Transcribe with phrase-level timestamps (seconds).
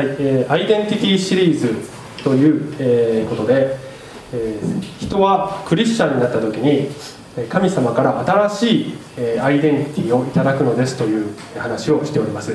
[0.00, 1.74] はいえーアイデンティティシリーズ
[2.24, 3.76] という、えーことで、
[4.32, 6.88] えー人はクリスチャンになった時に
[7.50, 12.54] 神様から新しい、えーアイデンティティをいただくのですという話をしております、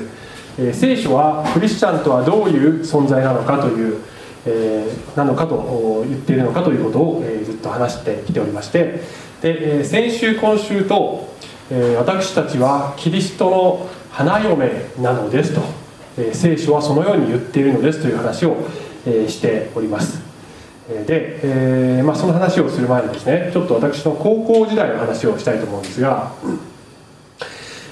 [0.58, 3.98] えー聖書はクリスチャンとはどういう存在なのかという、
[4.44, 9.02] えーなのかと言っているのかということを、えーずっと話してきておりまして。
[9.40, 11.28] で、えー先週今週と、
[11.70, 14.68] えー私たちはキリストの花嫁
[14.98, 15.85] なのですと、
[16.18, 18.56] え聖書はそのように言っているのですという話を、
[19.06, 20.20] えしております。
[20.88, 26.32] で、えーまあ、その話をする前にですねちょっと私の高校時代の話をしたいと思うんですが、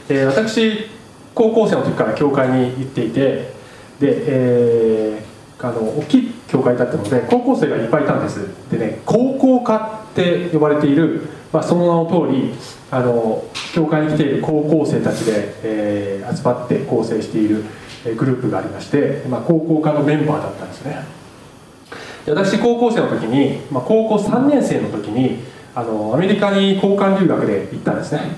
[0.08, 0.90] えー私
[1.34, 3.52] 高校生の時から教会に行っていて
[3.98, 5.34] で、えー
[5.66, 8.46] あの大きい教会だったので高校生がいっぱいいたんです。
[8.70, 12.52] でね高校科って呼ばれている、まあ、その名の通り
[12.90, 17.64] あの教会に来ている高校生たちで、え集まって構成している
[18.12, 21.04] グループがありまして、まあ、高校科のメンバーだったんですね。
[22.26, 25.40] 私高校生の時に、まあ、高校3年生の時に
[25.74, 28.36] あのアメリカに交換留学で行ったんですね。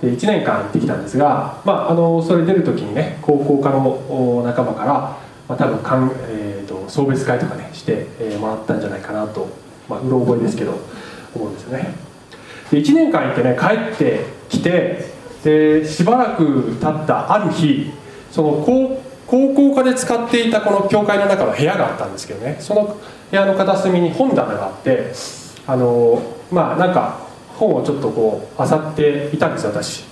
[0.00, 4.92] で1年間行ってきたんですが、まあ、あのそれ出る時にね高校科の仲間から、
[5.48, 9.48] まあ、多分かん、えー、と送別会とかねして、えもらったんじゃないかなと、
[9.88, 10.78] まあ、うろ覚えですけど
[11.34, 11.94] 思うんですよね。
[12.70, 15.12] で1年間行ってね帰ってきて
[15.42, 17.90] でしばらく経ったある日
[18.30, 19.00] その高
[19.34, 22.56] 高校科で使っていたこの教会の中の部屋があったんですけどね。
[22.60, 22.96] その
[23.32, 25.10] 部屋の片隅に本棚があって
[25.66, 27.18] あのまあなんか
[27.56, 30.04] 本をちょっとこう漁っていたんですよ私。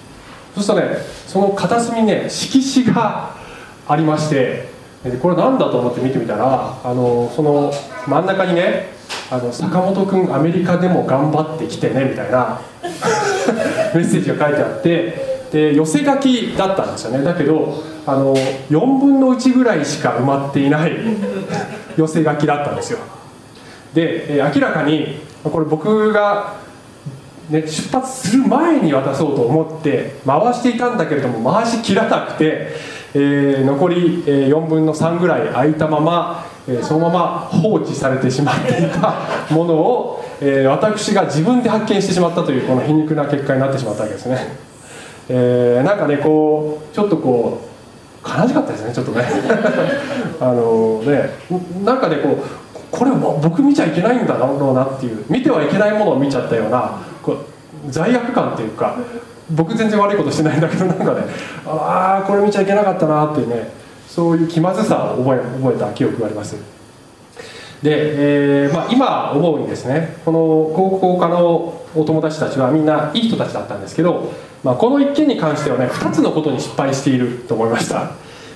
[0.57, 0.97] そうするとね
[1.29, 3.37] その片隅にね色紙が
[3.87, 4.67] ありまして
[5.21, 7.73] これなんだと思って見てみたらあのその
[8.09, 8.89] 真ん中にね
[9.31, 12.61] あの坂本君アメリカでも頑張ってきてねみたいな
[13.95, 17.23] メッセージが書いてあってで寄せ書きだったんですよね。
[17.23, 20.93] だけどあの4分の1ぐらいしか埋まっていない
[21.97, 22.99] 寄せ書きだったんですよ。
[23.95, 26.55] で、えー明らかにこれ僕が、
[27.51, 32.69] ね、出発する前に渡そうと思って回していたんだけれども回しきらなくて、
[33.15, 39.15] えー残り、えー4分の3ぐらい空いたまま、えーそのまま放置されてしまっていた
[39.51, 44.57] ものを、えー私が自分で発見してしまったというこの皮肉な結果になってしまったわけですね、
[45.29, 47.72] えーなんかねこうちょっとこう
[48.25, 49.25] 悲しかったですねちょっとね。
[50.41, 51.31] あのね
[51.85, 52.37] なんかねこう
[52.91, 57.37] これ僕見ちゃいけないんだろうなっていう見てはいけないものを見ちゃったようなこう
[57.89, 58.97] 罪悪感っていうか
[59.51, 61.23] 僕全然悪いことしてないんだけどなんかね
[61.67, 63.71] ああこれ見ちゃいけなかったなっていうね
[64.09, 66.57] そういう気まずさを覚え覚えた記憶があります。
[67.83, 70.39] で、えーまあ、今思うにですねこの
[70.77, 74.33] 高校科のお友達たちはみんないい人たちだったんですけど、
[74.63, 78.13] まあ、この一件に関してはね2つのことに失敗していると思いました、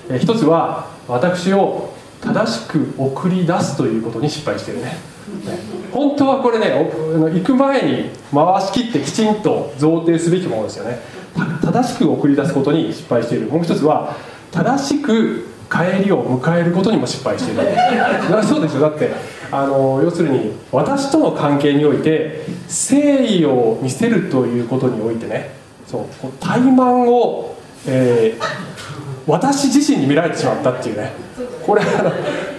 [0.09, 4.97] え一つは私を正しく送り出すということに失敗してるね。
[5.93, 10.99] 本当はこれね行く前に回し切ってきちんと贈呈すべきものですよね。
[11.63, 13.47] 正しく送り出すことに失敗している。
[13.47, 14.17] もう一つは
[14.53, 17.65] 正しく帰りを迎えることにも失敗している。
[18.31, 18.83] だそうですよ。
[18.83, 19.11] だって
[19.51, 28.77] あの要するに私との関係において誠意を見せるということにおいてねそうこう怠慢を、えー
[29.27, 31.13] 私自身に見られてしまったっていうね。
[31.67, 32.13] これあの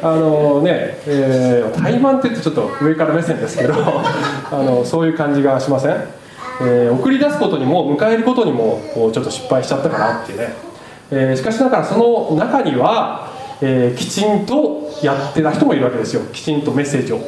[0.04, 3.74] あのね、えー、怠慢って言ってちょっと上から目線ですけど
[4.52, 5.92] あのそういう感じがしません、
[6.62, 10.54] えー送り出すことにも迎えることにもこうちょっと失敗しちゃったかなっていうね、
[11.12, 13.30] えーしかしながらその中には、
[13.62, 16.22] えーきちんとやってた人もいるわけですよ。
[16.34, 17.20] きちんとメッセージを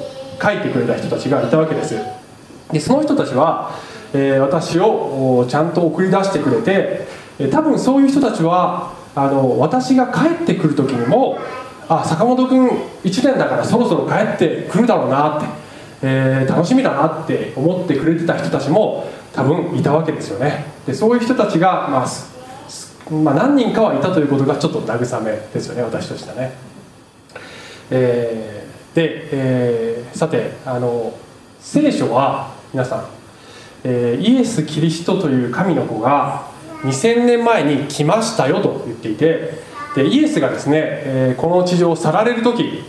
[0.42, 1.96] 書いてくれた人たちがいたわけです。
[2.74, 3.72] でその人たちは、
[4.14, 7.08] えー私をちゃんと送り出してくれて、
[7.40, 11.40] え多分そういう人たちはあの私が帰ってくる時にも
[11.88, 12.70] あ坂本君
[13.04, 15.48] 1年だからそろそろ帰ってくるだろうなって、
[16.04, 20.66] えー楽しみだなって思ってくれてた人たちも多分いたわけですよね。
[20.86, 26.54] でそういう人たちが、まあまあ、何人かはいたということがちょっと慰めですよね私としてはね、
[27.90, 31.14] えーで、えーさてあの
[31.60, 33.06] 聖書は皆さん、
[33.84, 36.48] えーイエス・キリストという神の子が
[36.84, 39.52] 2000年前に来ましたよと言っていて
[39.96, 42.84] でイエスがですね、えーこの地上を去られる時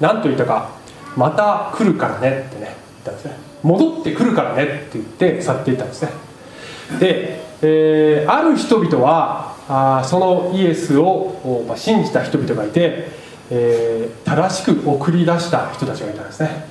[0.00, 0.70] 何と言ったか
[1.16, 3.36] 「また来るからね」ってね言ったんですね。
[3.62, 6.10] 戻ってくるからねって言って去っていったんですね。
[7.00, 13.08] で、えーある人々はあそのイエスを、まあ、信じた人々がいて、
[13.50, 16.66] えー正しく送り出した人たちがいたんですね。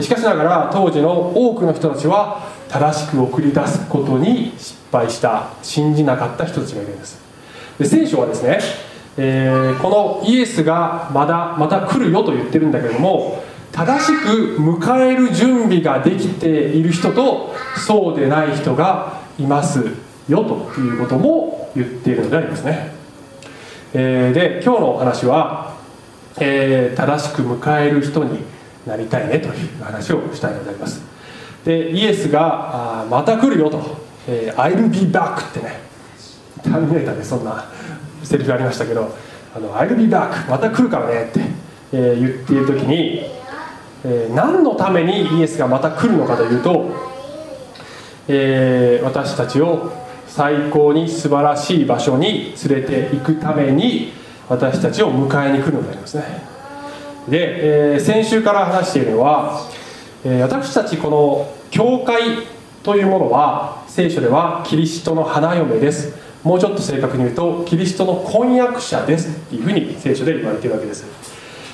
[0.00, 7.18] しかしながら当時の多くの人たちは正しく送り出すことに失敗した信じなかった人たちがいるんです。
[7.78, 8.60] で聖書はですね、
[9.16, 19.80] えー、このイエスがまだまた来るよと言ってるんだけども正しく迎える準備ができている人とそうでない人がいます
[20.28, 22.92] よということも言っているのでありますね、
[23.94, 25.76] えー、で今日のお話は、
[26.38, 28.44] えー、正しく迎える人に
[28.86, 31.19] なりたいねという話をしたいのであります。
[31.64, 33.80] でイエスがあまた来るよと
[34.26, 35.80] 「えー、I'll be back」ってね。
[36.62, 37.64] ターミネーターでそんな。
[38.22, 39.10] セリフありましたけど
[39.54, 41.40] 「あの I'll be back また来るからね」って、
[41.92, 43.22] えー、言っている時に、
[44.04, 46.90] えー、何のためにイエスがまた来るのかというと、
[48.28, 49.90] えー、私たちを
[50.26, 54.12] 最高に素晴らしい場所に連れて行くために
[54.48, 56.24] 私たちを迎えに来るのでありますね。
[57.28, 59.60] で、えー、先週から話しているのは、
[60.24, 62.46] え、私たちこの教会
[62.82, 66.14] というものは聖書ではキリストの花嫁です。
[66.42, 71.04] もうちょっと正確に言うとキリストの婚約者ですっていうふうに聖書で言われているわけです。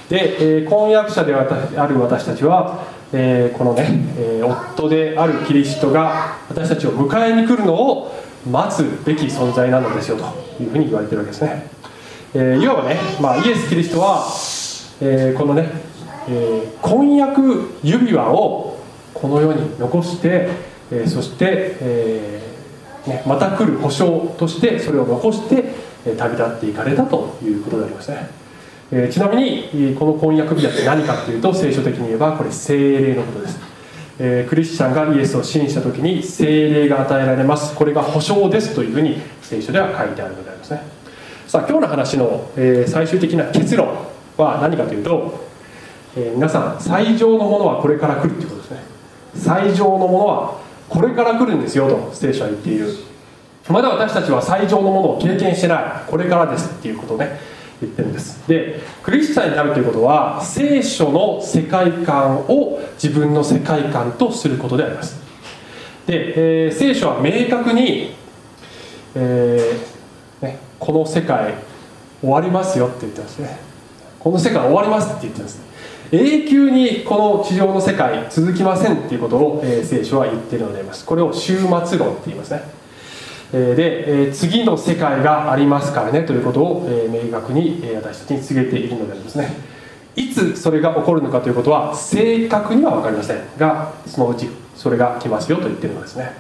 [0.09, 3.89] で、え、婚約者である私たちは、え、このね、
[4.19, 8.15] え、夫であるキリストが私たちを迎えに来るのを
[8.49, 11.69] 待つべき存在なのですよというふうに言われているわけですね、
[12.35, 14.25] え、いわばね、まあ、イエス・キリストは、
[15.01, 15.69] え、このね、
[16.29, 18.79] えー、婚約指輪を
[19.15, 20.49] この世に残して、
[20.91, 28.31] えー、そして、えーね、また来る保証としてそれを残してえ旅立っていかれたということでありますね、
[28.93, 33.59] えー、ちなみにこの婚約日って何かっていうと聖書的に言えばこれ精霊のことです、
[34.19, 37.75] えー、クリスチャンがイエスを信じた時に精霊が与えられます。
[37.75, 40.83] これが保証ですというふうに聖書では書いてあるのでありますね。
[41.47, 43.89] さあ今日の話の、えー、最終的な結論
[44.37, 45.47] は何かというと、
[46.17, 48.81] え皆さん最上のものはこれから来るということですね。
[49.35, 50.59] 最上のものは
[50.89, 52.89] これから来るんですよと聖書は言っている。
[53.69, 56.11] まだ私たちは最上のものを経験してない。
[56.11, 57.39] これからですっていうことをね
[57.83, 58.49] 言ってるんです。
[58.49, 65.21] でクリスチャンになるということは聖書の世界観を自分の世界観とすることであります。
[66.07, 68.15] で、えー、聖書は明確に、
[69.15, 71.55] えーね、この世界
[72.23, 73.59] 終わりますよって言ってますね。
[74.19, 75.66] この世界終わりますって言ってます
[76.13, 81.05] 永久にこの地上の世界続きませんっていうことを、えー、聖書は言っているのであります。
[81.05, 82.63] これを終末論って言いますね、
[83.53, 89.51] えー、で、えー、次の世界がありますからねということを、え明確に、え私たちに告げているのでありますね。
[90.15, 93.39] いつそれが起こるのかということは正確には分かりません。
[93.59, 96.37] がそのうちそれが来ますよと言ってるのですね。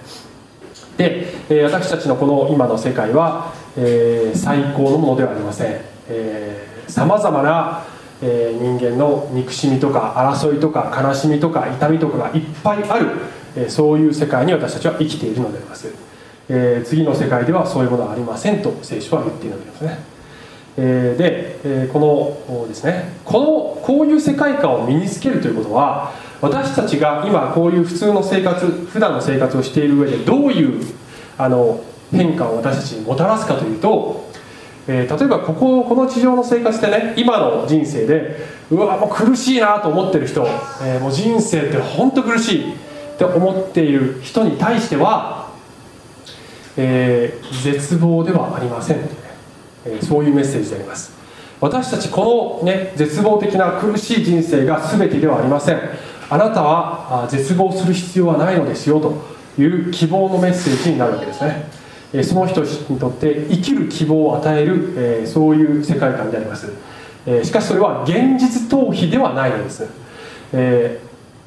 [0.96, 5.80] で、え私たちのこの今の世界は、え最高のものではありません。
[6.86, 13.10] さまざまなえー、人間の憎しみとか争いとか悲しみとか痛みとかがいっぱいある、
[13.56, 15.92] えー、そういう世界に私たちは生きているのであります、
[16.48, 19.98] えー、次の世界ではそういうものはありませんと聖書は言っているのですね、
[20.78, 30.82] えー、で、えこのですねこのこういう世界観を身につけるということは私たちが今こういう普通の生活普段の生活をしている上でどういう
[31.38, 31.82] あの
[32.12, 34.25] 変化を私たちにもたらすかというと
[34.88, 38.36] えー、例えばこここの地上の生活でね今の人生で
[38.70, 40.46] うわもう苦しいなと思ってる人、
[40.82, 42.76] えー、もう人生って本当苦しいっ
[43.18, 45.50] て思っている人に対しては、
[46.76, 48.98] えー、絶望ではありません、
[49.86, 51.16] えそういうメッセージであります。
[51.58, 55.80] 私たちこの、ね、絶望的な苦しい人生が全てではありません。
[56.28, 59.22] あなたは絶望する必要はないのですよと
[59.58, 61.70] いう希望のメッセージになるわけですね。
[62.22, 66.72] その人にとって生きる希望を与えるそういう世界観であります。
[67.42, 69.86] しかしそれは現実逃避ではないのです。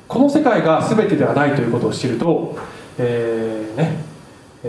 [0.08, 2.58] この世界が全てではないということを知ると、
[2.98, 4.04] えー、ね、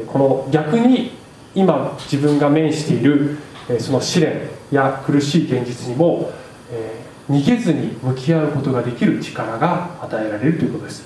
[0.07, 1.13] この逆に
[1.55, 3.39] 今自分が面している
[3.79, 6.31] その試練や苦しい現実にも、
[6.71, 11.05] え、逃げずに向き合うことができる力が与えられるということです。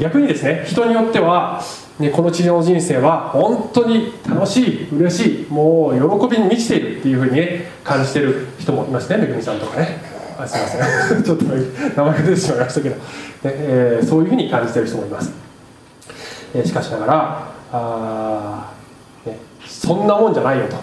[0.00, 1.62] 逆にですね人によっては
[1.98, 10.16] ね、この地上の人生は本当に楽しい嬉しいもう喜びに満ちているっていうふうにね感じてる人もいますねめぐみさんとかね。
[10.38, 11.22] あすいません。
[11.24, 13.00] ちょっと名前が出てしまいましたけど、ね
[13.44, 15.32] えー、そういうふうに感じてる人もいます、
[16.54, 18.70] えー、しかしながらあ、
[19.24, 20.76] ね、そんなもんじゃないよと。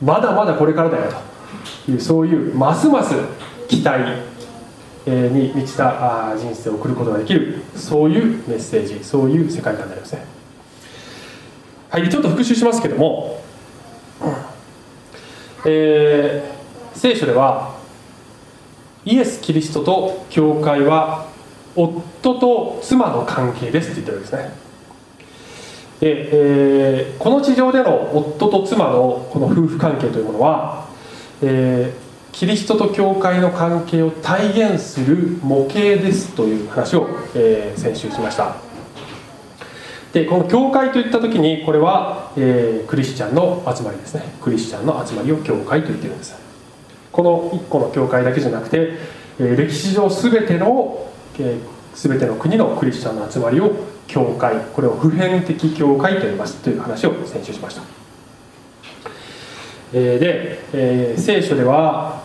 [0.00, 1.04] まだまだこれからだよ
[1.84, 3.16] というそういうますます
[3.66, 4.04] 期待
[5.08, 10.24] に満ちた人生を送ることができるそういうメッセージそういう世界観になりますね。
[11.90, 13.40] はいちょっと復習しますけども、
[15.64, 17.76] えー、聖書では
[19.04, 21.26] イエス・キリストと教会は
[21.74, 24.68] 夫と妻の関係ですって言ってるんですね。
[26.00, 30.88] で、えー、この地上での夫と妻のこの夫婦関係というものは、
[31.42, 38.56] えー、キリストと教会の関係を体現する模型ですという話を、えー、先週しました。
[40.12, 44.22] でこの教会といった時にこれは、えー、クリスチャンの集まりですね。
[44.40, 46.34] クリスチャンの集まりを教会と言ってるんです。
[47.12, 48.92] この1個の教会だけじゃなくて、
[49.38, 53.72] えー、歴史上全ての、えー、全ての国のクリスチャンの集まりを
[54.06, 57.82] 教会これを普遍的教会と言いますという話を先週しました、
[59.92, 62.17] えー、で、えー、聖書では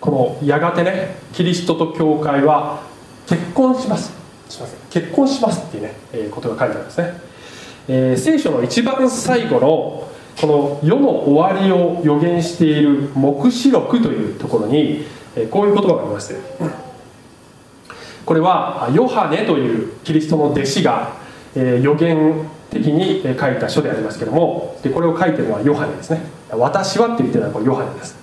[0.00, 2.82] このやがてねキリストと教会は
[3.26, 4.12] 結婚します。
[4.48, 7.14] すみません結婚しますっていうね、えー、ことが書いてあるんですね、
[7.86, 15.04] えー、聖書の一番最後のこの世の終わりを予言している黙示録というところに、
[15.36, 16.34] えー、こういう言葉があります、
[18.24, 21.16] これはヨハネというキリストの弟子が、
[21.54, 26.22] えー、予言的に書いた書でありますけどもでこれを書いてるのはヨハネですね。
[26.50, 28.19] 私はって言ってるのはこれヨハネです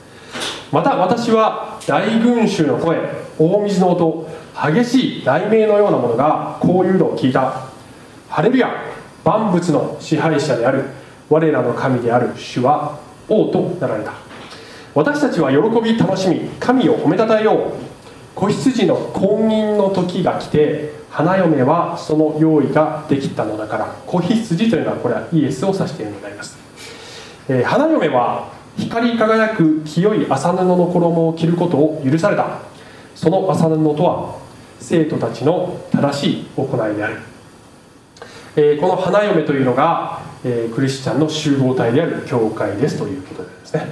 [0.71, 2.97] また私は大群衆の声
[3.39, 4.29] 大水の音
[4.73, 7.67] 激しい雷鳴のようなものがこういうのを聞いた
[8.29, 8.69] ハレルヤ
[9.23, 10.85] 万物の支配者である
[11.29, 14.27] 我らの神である主は王となられた。
[14.97, 17.71] 私たちは喜び楽しみ神を褒めたたえよう
[18.33, 26.57] 子羊の婚姻の時が来て花嫁はその用意ができたのだから子羊というのはこれはイエスを指しているのであります、
[27.47, 32.59] えー、花嫁は光り輝く清い麻布の衣を着ることを許された。
[33.15, 34.35] その麻布とは
[34.79, 37.17] 生徒たちの正しい行いである、
[38.55, 43.87] えー、この花嫁というのが、えー、クリスチャンの集合体である教会ですということですね。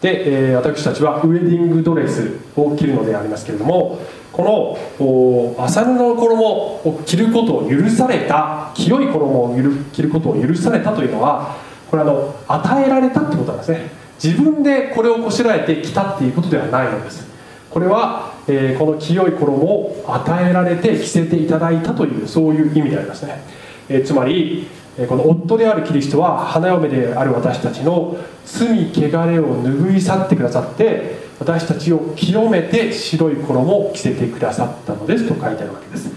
[0.00, 4.00] で、えー、私たちはウェディングドレスを着るのでありますけれども
[4.32, 9.54] この麻布の衣を着ることを許された清い衣を
[9.92, 11.56] 着ることを許されたというのは
[11.90, 14.01] これあの与えられたってことなんですね。
[14.22, 17.26] 自分でこれをこしらえて着たっていうことではないのです。
[17.70, 23.42] これは、えー、この清い衣を与えられて着せていただいたというそういう意味でありますね、
[23.88, 24.68] えー、つまり
[25.08, 28.14] この夫であるキリストは花嫁である私たちの
[28.44, 36.10] 罪汚れを拭い去ってくださって私たちを清めて白い衣を着せてくださったのですと書いてあるわけです。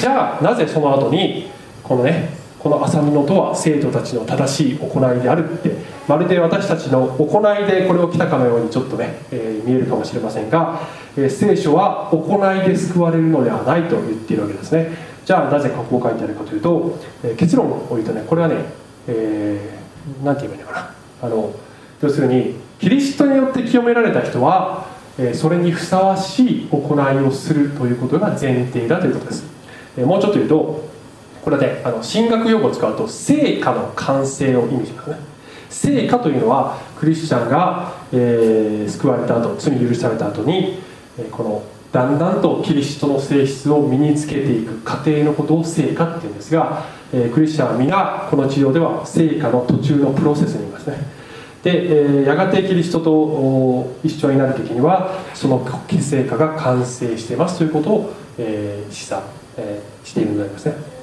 [0.00, 1.50] じゃあなぜその後に
[1.82, 2.30] このね
[2.66, 5.70] この浅布とは生徒たちの正しい行いであるって
[6.08, 10.80] まるで私たちの行いでこれを着たかのようにちょっとね、えー、見えるかもしれませんが、
[11.16, 14.88] えー、聖書は行いで救われるのではないと言っているわけですね。
[15.24, 18.56] じゃあなぜここを書いてあるかというと、えー、結論を言うとねこれはね、
[19.06, 20.94] えー、て言えばいいのかな。
[21.22, 21.54] あの
[22.02, 29.44] 要するにキリストによって清められた人は、え、それにふさわしい行いをするということが前提だということです、
[29.96, 30.95] え、もうちょっと言うと
[31.46, 35.16] これねあの神学用語を使うと成果の完成を意味しますね。
[35.70, 40.80] 成果というのはクリスチャンが、えー、救われた後罪許された後に、
[41.16, 41.62] えー、この
[41.92, 50.98] だんだんとキリストの性質を身につけていく過程のことを成果っていうんですが、えー、クリスチャンは皆この治療では成果の途中のプロセスにいますね。
[51.62, 59.22] で、え、やがてキリストと一緒になる時にはその成果が完成していますということを、えー、示唆、
[59.58, 60.95] え、しているのでありますね、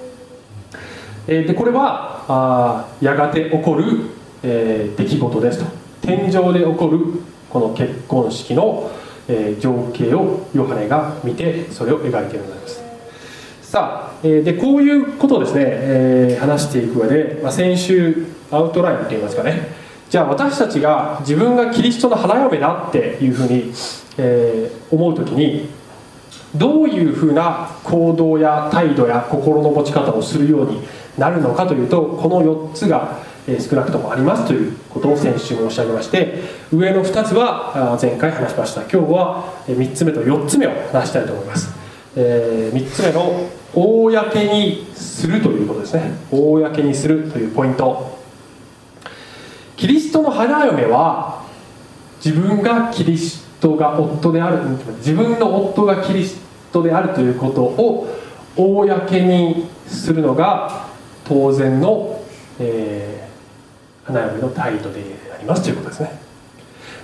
[1.27, 4.13] えー、でこれはあやがて起こる
[4.43, 5.65] えー、出来事ですと。
[6.01, 6.99] 天井で起こる
[7.49, 8.91] この結婚式の、
[9.29, 12.83] えー、情景をヨハネが見てそれを描いているのです。
[13.61, 19.81] さあ、えー、でこういうことをですね、えー、話していく上で、まあ、先週アウトラインといいますかね。
[20.09, 23.71] じゃあ私たちが自分がキリストの花嫁だっていうふうに、
[24.17, 25.69] えー、思う時に
[26.53, 30.81] どういうふうな行動や態度や心の持ち方をするように
[31.17, 36.41] なるのかというとこの4つがえ少なくともありますということを先週申し上げまして
[36.71, 38.81] 上の2つは前回話しました。
[38.81, 41.69] 今日は3つ目と4つ目を話したいと思います、
[42.15, 46.11] えー、3つ目の公にするということですね。
[46.31, 48.19] 公にするというポイント。
[49.75, 51.43] キリストの花嫁は
[52.23, 54.61] 自分がキリストが夫である
[54.97, 56.39] 自分の夫がキリス
[56.71, 58.07] トであるということを
[58.55, 60.92] 公にするのが
[61.25, 62.23] 当然の、
[62.59, 63.23] えー
[64.05, 65.01] 花嫁の態度で
[65.33, 66.19] ありますということですね。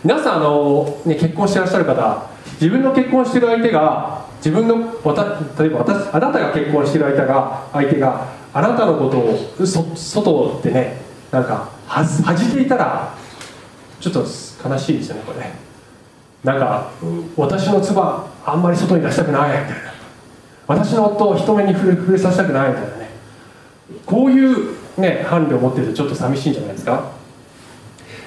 [0.03, 12.03] 皆さんあの、ね、結婚してらっしゃる方自分の結婚してる相手が自分の例えば私あなたが結婚してる相手が相手があなたのことをそ外でねなんかは
[12.35, 13.13] じていたら
[13.99, 15.51] ちょっと悲しいですよねこれ
[16.43, 16.91] なんか
[17.35, 19.89] 私の妻あんまり外に出したくないみたいな。
[20.67, 22.98] 私の夫を人目に触れ触れさせたくないみたいな。
[24.05, 27.11] こういうね伴侶を持ってるとちょっと寂しいんじゃないですか？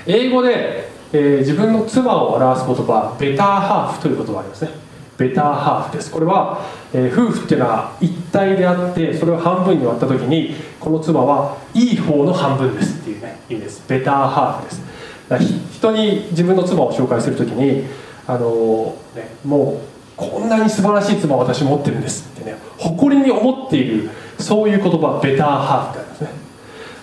[0.07, 4.71] 英語でえー、自分の妻を表す言葉ベターハーフという言葉がありますね。
[5.19, 6.11] ベターハーフです。
[6.11, 6.65] これは、
[6.95, 13.85] えー、夫婦っていうのは一体であってそれを半分に割った時にこの妻はいい方の半分ですっていうね意味です。
[13.87, 15.77] ベターハーフです。
[15.77, 17.85] 人に自分の妻を紹介する時に
[18.27, 24.09] あのー、ね、もうこんなに素晴らしい妻を私持ってるんですってね誇りに思っている
[24.43, 26.31] そういう言葉ベターハーフってありますね。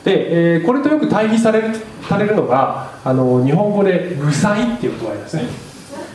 [0.04, 1.64] で、えー、これとよく対比され
[2.08, 5.44] されるのがあの日本語で「具材」っていう言葉がありますね。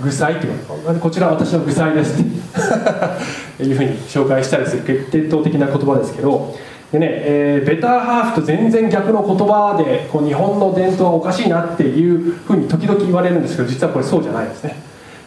[0.00, 1.00] 具材っていう言葉。
[1.00, 2.44] こちら私の具材ですって。
[3.62, 6.54] いうふうに紹介したりする決定的な言葉ですけど。
[6.92, 14.76] でね、えー、ベターハーフと全然逆の言葉でこう日本の伝統はおかしいなっていうふうに時々言われるんですけど実はこれそうじゃないですね。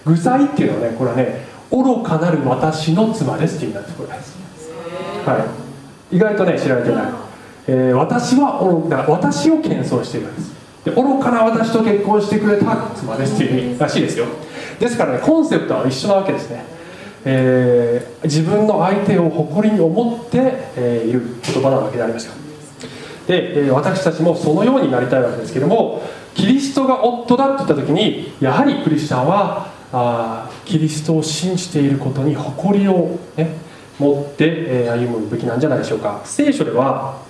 [0.05, 4.09] 具材っていうのはねこれはね愚かなる私の妻ですっていうんですこれ。
[4.09, 5.66] はい。
[6.11, 7.03] 意外とね知られてない、
[7.67, 8.61] えー、私は
[9.07, 10.57] 私を謙遜しているんです。
[10.85, 14.25] で愚かな私と結婚してくれた妻ですっていう意味らしいですよ。
[14.79, 16.63] ですからねコンセプトは一緒なわけですね、
[17.25, 20.37] えー、自分の相手を誇りに思って、
[20.77, 22.33] えー、いる言葉なわけでありますよ。
[23.27, 26.01] で、え、私たちもそのようになりたいわけですけども
[26.33, 33.66] キリストが夫だって言った時にやはりクリスチャンはあキリストを信じていることに誇りを、ね、
[33.99, 36.21] 持って、歩むべきなんじゃないでしょうか。
[36.23, 37.21] 聖書では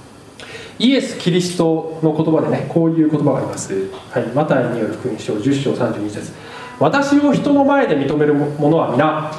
[0.80, 3.74] イエス・キリストの言葉でねこういう言葉があります、
[4.12, 6.32] はい、マタイによる福音書10章32節。
[6.80, 9.32] 私を人の前で認める者は皆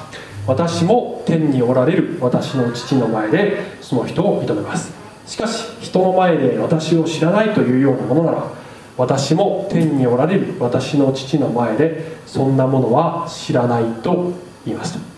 [0.46, 2.18] 私も天におられる。
[2.20, 4.92] 私の父の前でその人を認めます。
[5.26, 8.50] しかし人の前で私を知らないというようなものなら
[8.96, 10.56] 私も天におられる。
[10.58, 14.32] 私の父の前でそんなものは知らないと
[14.64, 15.17] 言いました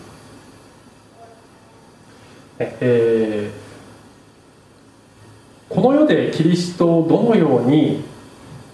[2.81, 8.03] えー、この世でキリストをどのように、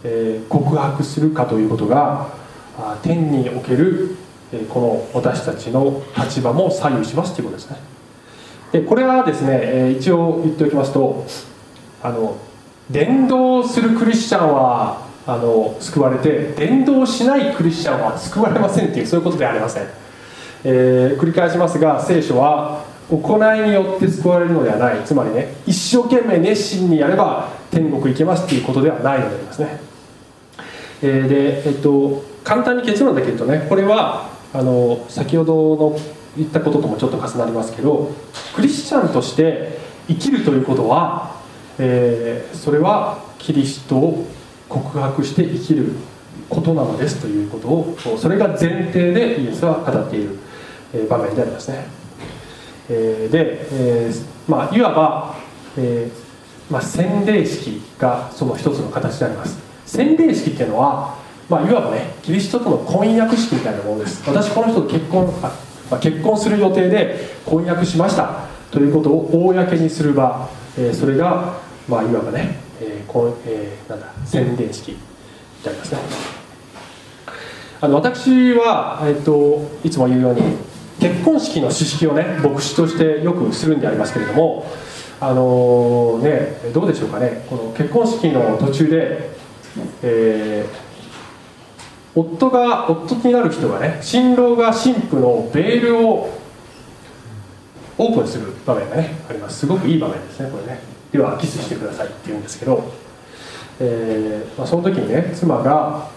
[0.03, 2.29] えー、告白するかということが
[3.03, 4.15] 天における、
[4.51, 7.77] えー、この私たちの立場も左右しますということですね。
[8.71, 11.25] でこれはですね、えー、一応言っておきますと
[12.03, 12.37] あの
[12.89, 19.87] 伝道するクリスチャンはあの救われて伝道しないクリスチャンは救われませんっていうそういうことではありません、
[20.63, 25.03] えー、繰り返しますが聖書は行いによって救われるのではない。
[25.05, 29.79] つまりね一生懸命熱心にやれば天国行けますっていうことではないのでありますね、
[31.01, 35.99] えー、で、えっと、簡単に結論だけ言うとねこれはあの先ほどの
[36.37, 38.11] 言ったことともちょっと重なりますけど
[38.55, 41.37] クリスチャンとして生きるということは
[41.79, 44.25] えー、それはキリストを
[44.67, 45.93] 告白して生きる
[46.49, 50.39] ことなのですということをそれが前提でイエスは語っている
[51.09, 51.85] 場面でありますね、
[52.89, 55.35] えー、で、えー、まあ、いわば、
[55.77, 59.59] えー、まあ、洗礼式がその一つの形であります。
[59.85, 61.17] 洗礼式っていうのは、
[61.49, 64.21] まあ、いわばねキリストとの婚約式みたいなものです。
[64.27, 65.51] 私この人と結婚あ、
[65.89, 68.47] まあ、結婚する予定で婚約しました。
[68.71, 71.53] ということを公にする場、えそれが
[71.87, 74.97] まあ、いわばね、えーこえー、なんだ宣伝式
[75.63, 75.99] でありますね。
[77.79, 80.41] あの私は、えーと、いつも言うように
[80.99, 84.65] 結婚式の式をね牧師としてよくするんでありますけれども
[85.19, 87.45] あのー、ねどうでしょうかね。
[87.49, 89.29] この結婚式の途中で、
[90.03, 96.37] えー、夫が夫になる人がね新郎が新婦のベールを
[97.99, 99.59] オープンする場面がねあります。
[99.59, 100.79] すごくいい場面ですねこれね。
[101.11, 102.83] ではキスしてくださいって言うんですけど、
[103.79, 106.09] えーまあ、その時にね妻が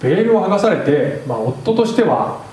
[0.00, 2.46] ベールを剥がされて、まあ、夫としては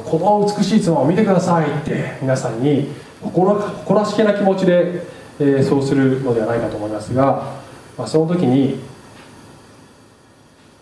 [0.00, 2.88] この美しい妻を見てくださいって皆さんに
[3.20, 5.02] 誇らしげな気持ちで、
[5.38, 7.60] えー、そうするのではないかと思いますが、
[7.98, 8.80] まあ、その時に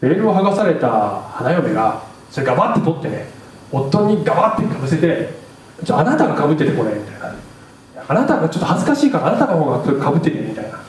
[0.00, 3.26] ベールを剥がされた花嫁がそれガバッて取ってね
[3.72, 5.30] 夫にガバッてかぶせて
[5.82, 7.34] 「じゃあなたがかぶっててこれ」みたいな。
[8.08, 10.80] あなたがちょっと恥ずかしいからあなたの方がかぶってるみたいな。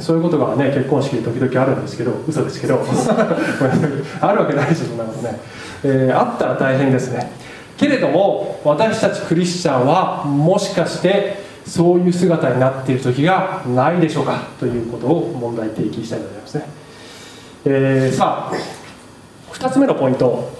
[0.00, 2.78] そういうことがね結婚式で時々あるんですけど嘘ですけど。
[4.20, 5.40] あるわけないでしょそんなことね、
[5.82, 7.32] えー、あったら大変ですね。
[7.78, 11.36] けれども私たちクリスチャンはもしかして
[11.66, 16.64] そういう姿になっている時がないでしょうかということを問題提起したいと思いますね、
[17.66, 18.78] えー、さあ
[19.58, 20.50] 2つ目のポイント、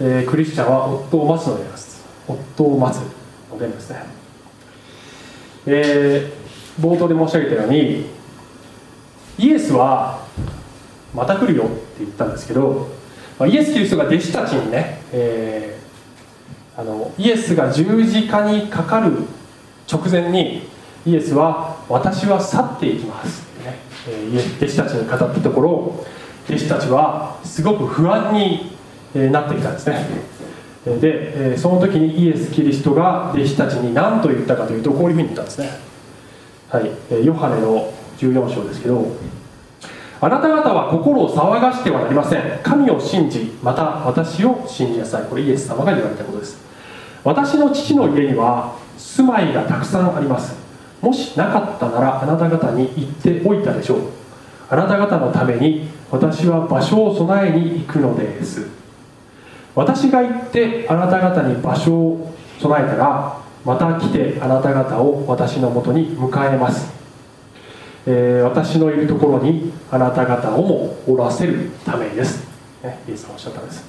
[0.00, 2.04] えー、クリスチャンは夫を待つのであります。
[2.26, 3.02] 夫を待つ
[3.50, 4.02] のでありますね。
[5.66, 8.06] えー、冒頭で申し上げたように
[9.38, 10.26] イエスは
[11.14, 12.88] また来るよって言ったんですけど、
[13.38, 19.12] まあ、イエス・キリストが弟子たちにね、えー、あのイエスが十字架にかかる
[19.90, 20.68] 直前に
[21.06, 23.76] イエスは「私は去っていきます」ね、
[24.08, 26.06] えー、弟子たちに語ったところ、
[26.48, 28.72] 弟子たちはすごく不安に
[29.14, 30.06] なってきたんですね。
[30.84, 35.70] でその時にイエス・キリストが弟子たちに何と言ったかというとこういうふうに言ったんですね。
[36.70, 39.06] はいヨハネの14章ですけど
[40.20, 42.60] あなた方は心を騒がしてはなりません。
[42.62, 45.24] 神を信じまた私を信じなさい。
[45.24, 46.60] これイエス様が言われたことです。
[47.22, 50.56] 私の父の家には住まいがたくさんあります。
[51.00, 54.00] もしなかったならあなた方に言っておいたでしょう。
[54.68, 58.66] あなた方のために私は場所を備えに行くのです。
[59.76, 66.97] 私が行ってあなた方に場所を備えたらまた来てあなた方を私のもとに迎えます。
[68.10, 72.42] えー、私のいるところにあなた方をもおらせるためです、
[72.82, 73.84] ね、イエス様おっしゃったんです、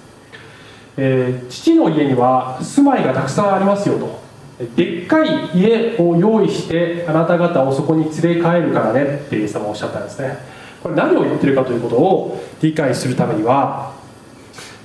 [0.97, 4.27] えー、父の家には住まいがたくさんありますよと。
[4.75, 9.21] でっかい家を用意してあなた方をそこに連れ帰るからね。
[9.25, 10.38] ってイエス様おっしゃったんですね。
[10.84, 13.93] これ何を言ってるかということを理解するためには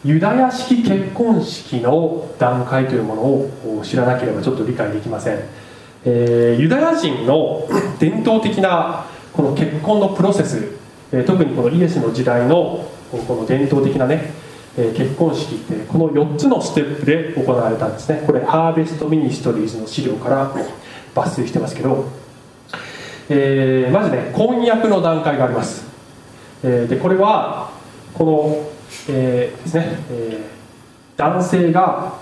[0.04, 5.40] ユダヤ式結婚式の段階というものを知らなければちょっと理解できません、
[6.04, 7.66] えー、ユダヤ人の
[7.98, 10.76] 伝統的なこの結婚のプロセス、
[11.12, 14.32] え特にこのイエスの時代のこの伝統的なね、
[14.78, 18.22] え結婚式ってこの4つのステップで行われたんですね。
[18.24, 20.54] これハーベストミニストリーズの資料から
[21.14, 22.04] 抜粋してますけど、
[23.28, 25.84] えー、まずね婚約の段階があります、
[26.62, 27.70] えー、でこれは
[28.12, 28.68] この、
[29.08, 30.50] えー、ですね、え
[31.16, 32.18] 男性が、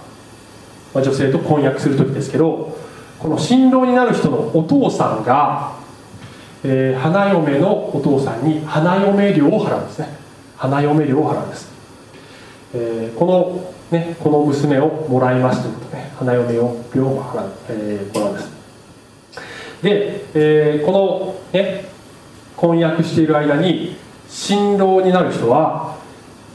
[0.95, 2.79] ま女性と婚約する時ですけど
[3.19, 5.82] この新郎になる人のお父さんが
[6.65, 10.17] えー、花嫁のお父さんに花嫁料を払うんですね。
[10.57, 11.69] 花嫁料を払うんです、
[12.73, 18.53] えー、このねこの娘をもらいますということで、ね、花嫁を料を払う、えー、もらうんです。
[19.83, 21.87] で、えー、このね
[22.57, 23.97] 婚約している間に
[24.29, 25.97] 新郎になる人は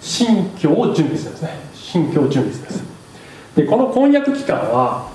[0.02, 1.50] 新居を準備するんですね。
[1.74, 2.84] 新居を準備するんです。
[3.58, 5.12] でこの婚約期間は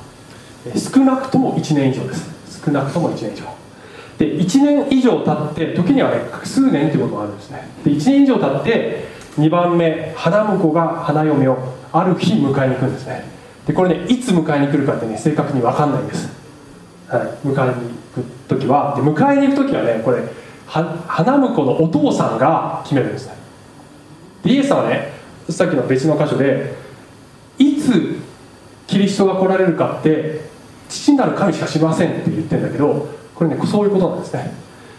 [0.77, 2.63] 少なくとも1年以上です。
[2.63, 3.52] 少なくとも1年以上。
[4.19, 7.69] で1年以上経って時にはね数年ということがあるんですね。
[7.85, 9.05] で1年以上経って
[9.39, 11.59] 2番目花婿が花嫁を
[11.93, 13.25] ある日迎えに行くんですね。
[13.67, 16.29] でこれねいつ迎えに来るかってね正確に分かんないんです、
[17.09, 20.23] はい、迎えに行く時はで迎えに行く時はねこれ
[20.67, 23.35] 花婿のお父さんが決めるんですね。
[24.43, 25.13] でイエス様はね
[25.49, 26.75] さっきの別の箇所で
[27.59, 28.17] いつ
[28.87, 30.41] キリストが来られるかって
[30.89, 33.09] 父なる神しか知りませんって言ってるんだけど
[33.43, 34.53] これねそういうことなんですね。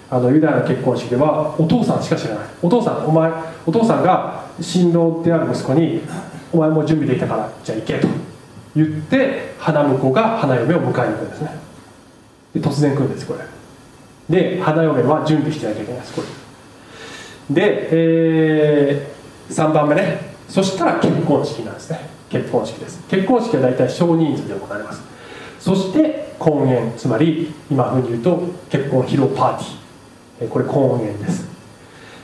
[0.09, 2.45] あのユダヤの結婚式ではお父さんしか知らない。
[2.61, 3.31] お父さんお前
[3.65, 6.01] お父さんが新郎である息子に
[6.51, 8.07] 「お前も準備できたからじゃあ行け」と。
[8.75, 11.59] 言って花婿が花嫁を迎えに行くんですね。
[12.55, 13.39] で突然来るんですこれ。
[14.29, 16.21] で花嫁は準備してなきゃいけないですこ
[17.49, 17.55] れ。
[17.55, 20.33] で、えー、3番目ね。
[20.49, 22.09] そしたら結婚式なんですね。
[22.29, 23.01] 結婚式です。
[23.07, 25.01] 結婚式は大体少人数で行われます。
[25.59, 30.49] そして婚宴つまり今風に言うと結婚披露パーティー。
[30.49, 31.47] これ婚宴です。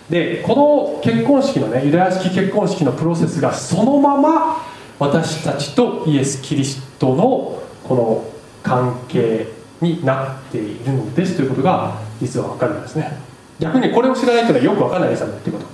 [0.10, 4.58] でこの結婚式のねユダヤ式結婚式のプロセスがそのまま
[4.98, 8.26] 私たちとイエス・キリストのこの
[8.62, 9.48] 関係
[9.80, 13.18] になっているのですということが実は分かるんですね。
[13.60, 15.66] 逆にこれを知らないというのはよく分かんないですよねっていうこと、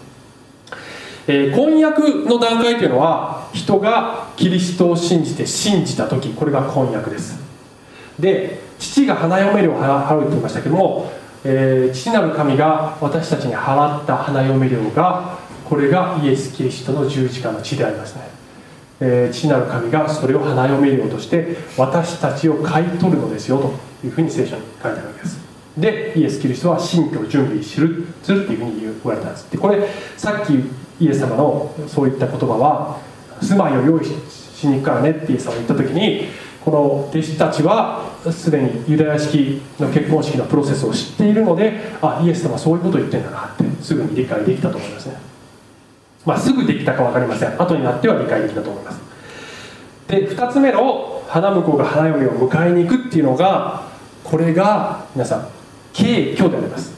[1.27, 7.44] えー、婚約の段階というのは人がキリストを信じて信じた時これが婚約です。
[8.19, 11.11] で父が花嫁料を払うと言いましたけども、
[11.43, 18.21] えー、父なる神が私たちに払った花嫁料がこれがイエス・キリストの十字架の地でありますね、
[18.99, 25.45] えー、父なる神がそれを花嫁料として私たちを買い取るのですよというふうに聖書に書いてあるわけです。
[25.77, 29.51] でイエス・キリストは新居を準備するするっていうふうに言われたんです。
[29.51, 30.53] でこれさっき
[30.99, 32.99] イエス様のそういった言葉は
[33.41, 36.29] 住まいを用意しに行くからねってイエス様が言った時に
[36.65, 45.15] この弟子たちはすでにユダヤ式の結婚式のプロセスを知っているのであイエス様はそういうことを言ってんだなってすぐに理解できたと思いますね。
[46.25, 47.61] まあすぐできたか分かりません。
[47.61, 48.99] 後になっては理解できたと思います。
[50.07, 53.83] で2つ目の花婿が花嫁を迎えに行くっていうのが
[54.23, 55.47] これが皆さん
[55.93, 56.95] 敬虚であります。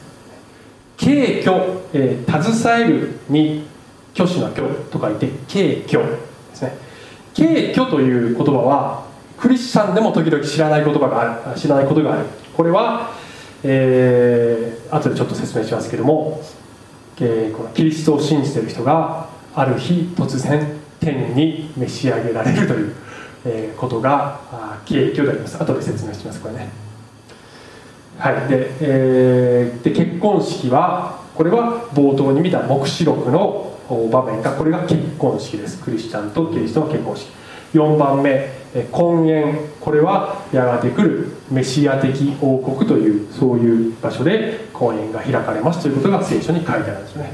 [0.96, 1.54] 敬虚、
[1.92, 3.66] えー、携えるに
[4.14, 6.16] 虚子の虚と書いて敬虚で
[6.54, 6.72] すね。
[7.34, 9.07] 敬虚という言葉は
[9.38, 11.58] クリスチャンでも時々知らない言葉がある。
[11.60, 12.26] 知らないことがある。
[12.56, 13.10] これは、
[13.62, 16.40] えー、後でちょっと説明しますけども、
[17.20, 22.94] えー、このキリストを信じてる人がある日突然天に召し上げられるという、
[23.44, 24.40] えー、ことが
[24.84, 25.62] 景挙であります。
[25.62, 26.70] 後で説明しますこれね。
[28.18, 28.48] はい。
[28.48, 33.78] で,、えー、で結婚式はこれは冒頭に見た黙示録の
[34.10, 35.80] 場面がこれが結婚式です。
[35.80, 37.30] クリスチャンとキリストの結婚式。
[37.74, 38.57] 4番目。
[38.92, 47.32] 婚宴これはやがて来るメシア的王国というそういう場所で婚宴が開かれますということが聖書に書いてあるんですね。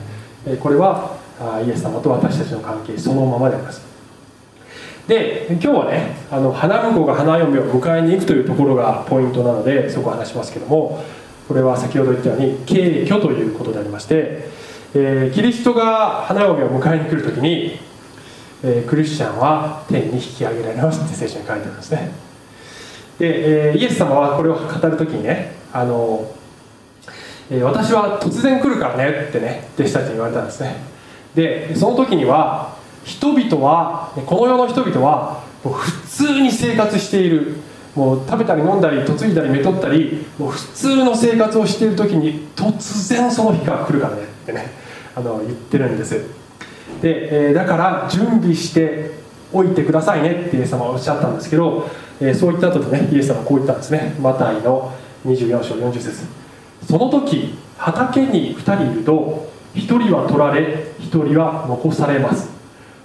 [0.61, 1.17] これは
[1.67, 3.83] イエス様と私たちの関係そのままであります。
[5.09, 11.05] で今日はねあの花婿が花嫁を迎えに行くというところがポイントなのでそこを話しますけども
[11.47, 14.49] これは先ほど言ったように敬虚ということでありまして、
[14.95, 17.79] えー、キリストが花嫁を迎えに来る時に
[18.67, 22.11] えー、クリスチャンは天に引き上げられますって聖書に書いてあるんですね。
[23.19, 26.27] で、えー、イエス様はこれを語る時にねあの、
[27.51, 30.77] えー、私は突然来るからねってね弟子たちに言われたんですね。
[31.35, 37.57] でその時には人々はこの世の人々はもう普通に生活している。
[37.95, 44.67] もう食べたり飲んだり嫁いだりめとったりもう普通の生活をしている時に突然その日が来るからねってね
[45.15, 46.44] あの言ってるんです。
[47.05, 49.11] で、え、だから準備して
[49.53, 51.87] おいてくださいねってイエス様はおっしゃったんですけど、
[52.19, 54.17] え、そう言った後でねイエス様はこう言ったんですね。
[54.19, 54.91] マタイの
[55.27, 56.25] 24章40節。
[56.89, 62.49] その時畑に2人いると1人は取られ1人は残されます。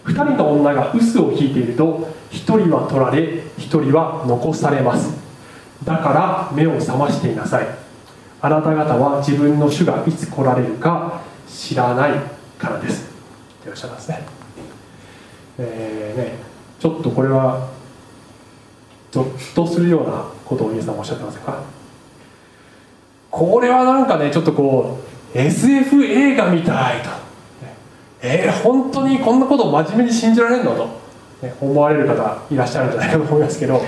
[0.06, 3.20] 2人の女が臼を引いていると1人は取られ
[3.58, 5.14] 1人は残されます。
[5.84, 7.68] だから目を覚ましていなさい。
[8.40, 12.14] あなた方は自分の主がいつ来られるか知らない
[12.58, 13.09] からです。
[13.68, 14.22] らっしゃいますね。
[15.58, 16.34] えーね、
[16.80, 17.70] ちょっとこれは
[19.12, 21.62] ゾッとするようなことをイエスさんおっしゃってませんか？
[23.30, 25.00] これはなんかねちょっとこ
[25.34, 27.10] う SF 映画みたいと。
[28.22, 30.86] えー、本当にこんなことを真面目に信じられるのと、
[31.42, 33.82] ね、思われる方いらっしゃるんじゃないかと思いますけど。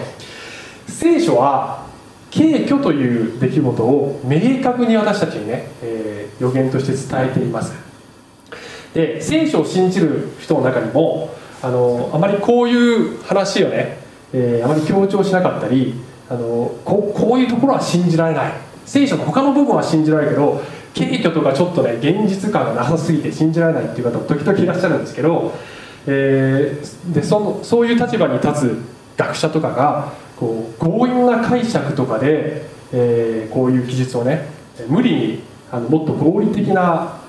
[0.87, 1.85] 聖書は
[2.29, 7.73] 敬虚という出来事を明確に私たちにね、えー、予言として伝えています。
[8.93, 13.97] で聖書を信じる人の中にもあのあまりこういう話をね、
[14.33, 15.95] えー、あまり強調しなかったり
[16.29, 18.53] あのここういうところは信じられない。
[18.85, 20.61] 聖書の他の部分は信じられるけど
[20.93, 25.53] 敬虚とかちょっとね現実感がなさすぎて信じられないっていう方も時々いらっしゃるんですけど、
[26.07, 34.47] えー、でそのそういう立場に立つ学者とかがこう強引な解釈とかで、えー、こういう記述をね
[34.87, 37.20] 無理にあのもっと合理的な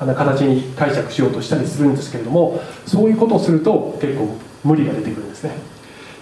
[0.00, 5.52] あの形に解釈しようとしたりするんですけれどもそういうことをすると結構無理が出てくるんですね、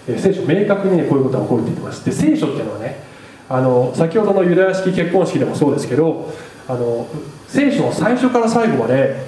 [0.09, 2.05] え聖書明確にねこういうことが起こるって言ってます。
[2.05, 3.03] で聖書っていうのはね
[3.49, 6.33] あの先ほどのユダヤ式結婚式でもそうですけど
[6.69, 7.07] あの
[7.47, 9.27] 聖書の最初から最後まで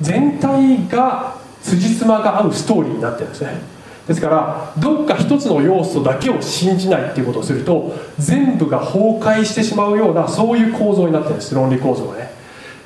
[0.00, 3.76] 全体が辻褄が合うストーリーになってるんですね。
[4.06, 11.54] ですからどっか一つの要素だけを信じないっていうことをすると全部が崩壊してしまうようなそういう構造になってるんです。
[11.54, 12.35] 論理構造がね。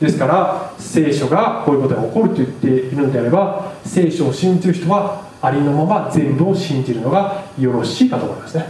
[0.01, 8.67] ですから聖書がこういうことが起こると言っているのであれば聖書を信じる人はありのまま全部を信じるのがよろしいかと思いますね。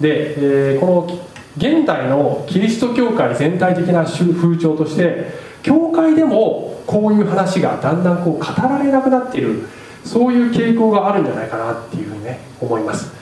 [0.00, 1.18] で、えー、この
[1.56, 9.66] 現代のキリスト教会全体的な風潮として教会でもこういう話がだんだんこう語られなくなっている
[10.04, 13.12] そういう傾向があるんじゃないかなっていうふうにね思います。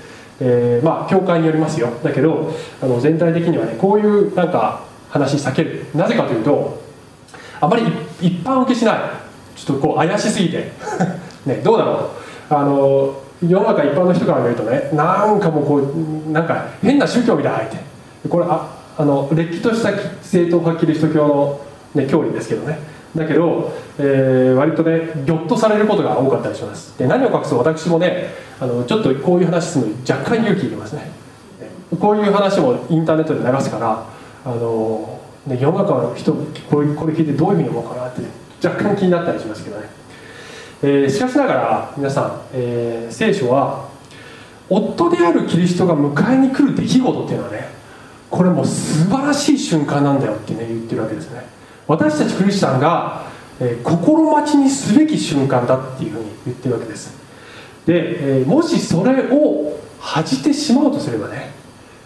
[0.41, 1.89] えー、まあ教会によりますよ。
[2.03, 5.87] だけどあの全体的にはねこういうなんか話避ける。
[5.95, 6.82] なぜかというと
[7.63, 7.85] あまり
[8.21, 8.99] 一般受けしない。
[9.55, 10.73] ちょっとこう怪しすぎて。
[11.47, 12.11] ねどうだろ
[12.51, 17.77] うあの世の中一般の人から見るとねなんかもうこうなんか変な宗教みたいって。
[18.29, 19.91] これああのれっきとした
[20.23, 21.61] 正統派キリスト教の、
[21.95, 22.79] ね、教理ですけどね。
[23.17, 26.97] だけど、えー、割とねぎょっとされることが多かったりします。
[26.99, 27.59] で何を隠そう？
[27.59, 28.29] 私もね
[28.61, 31.11] あのちょっとこういう話するのに若干勇気いりますね
[32.01, 34.05] こういう話もインターネットで流すから
[34.45, 36.33] あのね、世の中の人
[36.71, 38.23] これこれ聞いてどういうふうに思うかなって
[38.65, 39.89] 若干気になったりしますけどね、
[40.83, 43.89] えー、しかしながら皆さん、えー、聖書は
[44.71, 47.69] 夫であるキリストが迎えに来る出来事っていうのはね
[48.31, 51.45] これもう素晴らしい瞬間なんだよってね言ってるわけですね。
[51.87, 53.27] 私たちクリスチャンが、
[53.61, 57.15] えー、心待ちにすべき瞬間だっていうふうに言ってるわけです。
[57.85, 61.51] で、えー、もしそれを恥じてしまうとすればね、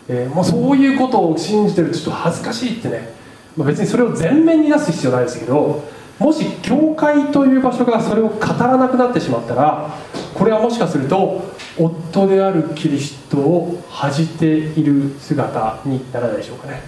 [0.09, 3.15] えー、もうそういうことを信じてるちょっと恥ずかしいってね
[3.57, 5.83] まあ、別にそれを前面に出す必要ないですけど
[6.19, 9.95] もし教会という場所がそれを語らなくなってしまったら
[10.35, 11.42] これはもしかすると
[11.79, 16.81] 夫であるキリストを恥じている姿にならないでしょうかね、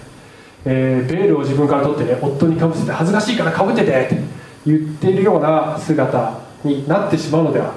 [0.65, 4.17] えー、ベールを自分から取ってね夫にかぶせて恥ずかしいからかぶっててって
[4.65, 7.73] 言っているような姿になってしまうのでは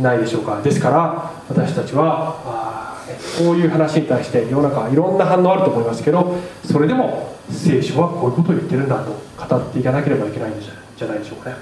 [0.00, 0.60] ないでしょうか。
[0.62, 2.63] ですから私たちは
[3.38, 11.56] こういう話に対して世の中はいろんな反応あると思いますけどそれでも聖書はこういうことを言ってるんだと語っていかなければいけないんじゃないでしょうかね、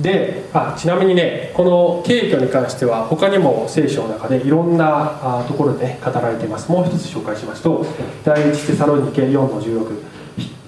[0.00, 6.70] であちなみにねこの敬虚に関しては他にも聖書の中でいろんなあところで、ね、語られています。
[6.70, 7.86] もう一つ紹介しますと
[8.24, 10.02] 第一テサロニケ4の16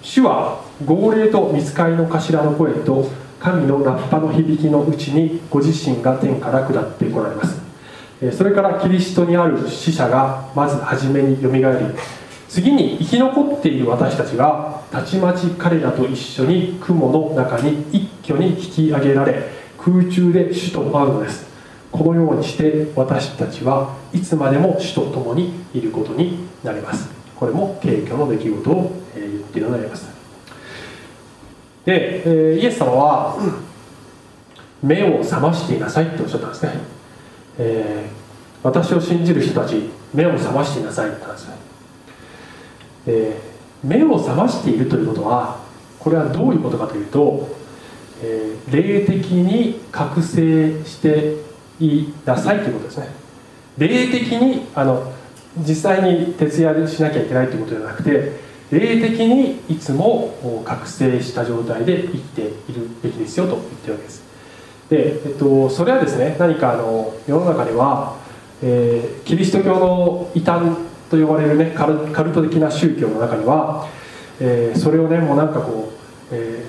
[0.03, 7.63] 主は号令と見つかりの頭の声と神のラッパの響きのうちにご自身が天から下ってこられます。
[8.33, 11.87] それからキリストにある死者がまず初めによみがえり
[12.49, 21.53] 次に生き残っている私たちがたちまち彼らと一緒に雲の中に一挙に引き上げられ空中で主と会うのです。
[21.91, 27.09] このようにして私たちはいつまでも主と共にいることになります。
[27.37, 30.09] これも敬虚の出来事を言っているのであります。
[31.85, 33.37] でイエス様は
[34.83, 36.73] 目を覚ましていなさいっておっしゃったんですね、
[37.59, 41.64] えー、私を信じる人たち目を覚ましていなさいって言ったんですね
[43.07, 45.59] えー、目を覚ましているということは
[45.99, 47.49] これはどういうことかというと、
[48.23, 51.37] えー、霊的に覚醒して
[51.81, 53.09] いなさいということですね。
[53.79, 55.12] 霊的にあの
[55.59, 58.33] 実際に徹夜しなきゃいけないということではなくて
[58.71, 64.23] 霊的にいつも覚醒した状態で生きているべきですよと言ってるわけです。
[64.95, 68.17] で、えっと、それはですね何かあの世の中では、
[68.63, 70.77] えー、キリスト教の異端
[71.11, 73.89] と呼ばれるねカルカルト的な宗教の中には、
[74.41, 75.93] えー、それをねもうなんかこ
[76.31, 76.65] う、え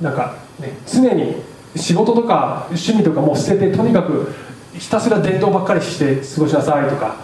[0.00, 1.36] ー、なんかね常に
[1.74, 4.32] 仕事とか趣味とかも捨ててとにかく
[4.78, 7.16] ひたすら伝道ばっかりして過ごしなさいとか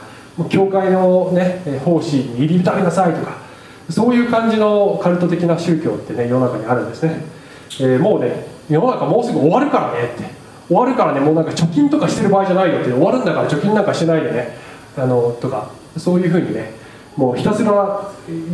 [0.49, 3.39] 教会のね奉仕に入り浸りなさいとか
[3.89, 7.25] そういう感じのカルト的な宗教ってね世の中にあるんですね、
[7.81, 10.43] えー、もうね世の中もうすぐ終わるからねって。
[10.69, 12.91] 終わるからねもうなんか貯金とかしてる場合じゃないよって。
[12.91, 14.57] 終わるんだから貯金なんかしてないでね。
[14.97, 16.73] あのとかそういうふうにね
[17.17, 18.11] もうひたすら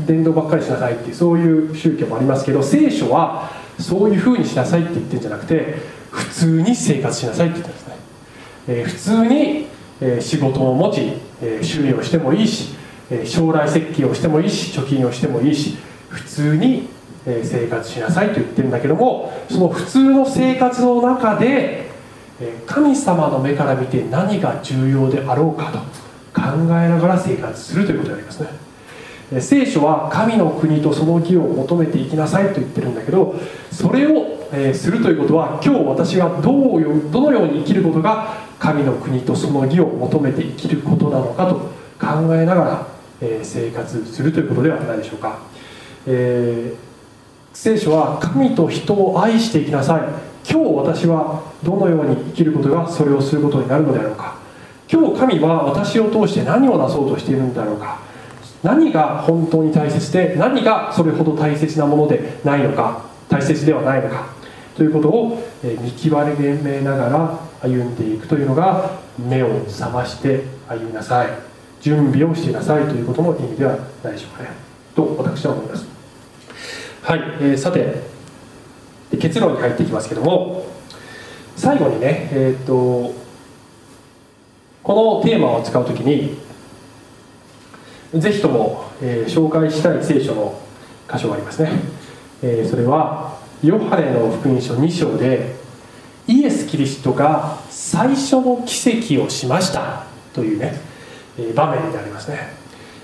[0.06, 5.76] 伝道ばっかりしなさいっていうそういう宗教もありますけど聖書はそういうふうにしなさいって言ってるんじゃなくて
[6.10, 7.96] 普通に生活しなさいって言ってるんですね、
[8.68, 9.66] えー、普通に、
[10.00, 11.00] えー、仕事を持ち、
[11.42, 12.76] えー、趣味をしてもいいし、
[13.10, 15.76] え将来設計をしてもいいし貯金をしてもいいし
[16.08, 16.88] 普通に
[17.44, 21.88] 生活しなさいと言ってるんだけどもその普通の生活の中で
[22.66, 25.78] 神様の目から見て何が重要であろうかと
[26.40, 28.68] 考えながら生活するということでありますね。
[29.40, 33.34] 聖書は神の国とその義を求めていきなさいと言ってるんだけど
[33.70, 34.38] それを、
[34.72, 41.56] するということは今日私がどうよどのように生きることが神の国とその義を求めて生きることなのかと
[42.00, 42.86] 考えながら、
[43.42, 45.40] 生活するということではないでしょうか、
[46.06, 46.87] えー、
[47.60, 50.02] 聖書は神と人を愛していきなさい。
[50.48, 54.38] 今日私はどのように生きることがそれをすることになるのであろうか。
[54.88, 57.98] 今日神は私を通して何をなそうとしているんだろうか。
[58.62, 63.02] 何が本当に大切で何がそれほど大切なものでないのか。
[63.28, 64.28] 大切ではないのか。
[64.76, 65.42] ということを
[65.82, 71.26] 見極めながら歩んでいくというのが目を覚まして歩みなさい。
[71.80, 74.50] 準備をしていなさいということの意味ではないでしょうかね。
[74.94, 75.97] と私は思います。
[77.08, 78.02] はい、えー、さて
[79.18, 80.66] 結論に入っていきますけども
[81.56, 83.14] 最後にねえっ、と
[84.82, 86.36] このテーマを使う時に
[88.12, 90.60] ぜひとも、えー、紹介したい聖書の
[91.10, 91.70] 箇所がありますね、
[92.42, 95.56] えー、それはヨハネの福音書2章で
[96.26, 100.78] イエス・キリストが最初の奇跡をしましたというね、
[101.38, 102.57] えー、場面でありますね。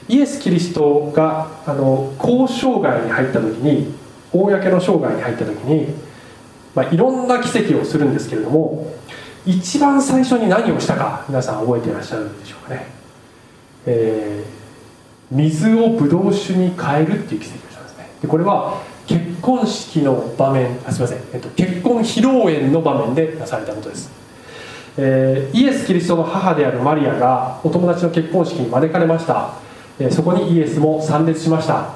[0.08, 3.94] イエス・キリストがあの交渉外に入った時に
[4.32, 5.94] 公の生涯に入った時に、
[6.74, 8.92] まあ、いろんな奇跡をするんですけれども
[9.46, 12.86] 一番最初に何をしたか皆さん覚えていらっしゃるんでしょうかね、
[13.86, 18.08] えー、水をブドウ酒に変えるっていう奇跡をしたんですね。
[18.22, 24.10] でこれは結婚式の場面あすいません、えっと、結婚披露宴の場面でなされたことです、
[24.96, 29.63] えー、イエス・キリストの母であるマリアがお友達の結婚式に招かれました、
[29.98, 31.90] え、そこにイエスも参列しました。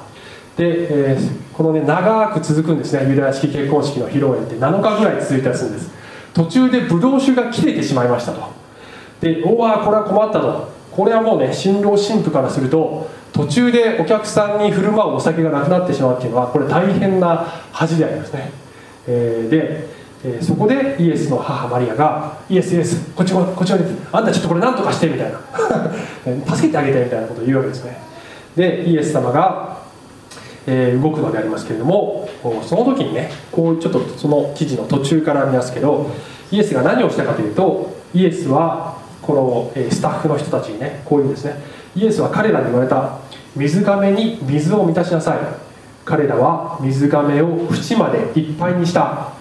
[0.57, 1.17] で、え、
[1.53, 4.55] このね長く続くんですねユダヤ式結婚式の披露宴って。
[4.55, 5.91] 7日ぐらい続いたりするんです。
[6.33, 8.41] 途中でブドウ酒が切れてしまいましたと。
[9.19, 10.79] でおわこれは困ったと。
[10.91, 18.51] これはもうね新郎新婦からすると途中でお客さんに振る舞うお酒がなくなってしまうっていうのはこれ大変な恥でありますね、
[19.07, 19.87] えー、で、
[20.23, 25.39] えー、そこでイエスの母マリアが「イエスイエスこっちこっちにあんたちょっとこれ何とかして」みたいな。
[26.45, 27.97] 助けてあげてみたいなことを言うわけですね。
[28.55, 29.79] でイエス様が
[30.67, 32.29] えー、動くのでありますけれども
[32.63, 36.11] その時にねこうちょっとその記事の途中から見ますけど
[36.51, 41.53] イエスが何をしたかというとイエスはこの、スタッフの人たちにねこういうんですね。
[41.95, 43.19] イエスは彼らに言われた
[43.55, 45.37] 水亀に水を満たしなさい。
[46.03, 49.38] 彼らは水亀を縁までいっぱいにした。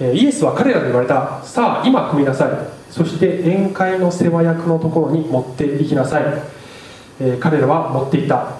[0.00, 1.42] イエスは彼らに言われた。
[1.42, 2.50] さあ今組みなさい。
[2.90, 6.24] そして宴会の世話役のところに持って行きなさい、
[7.20, 8.56] え、彼らは持っていた。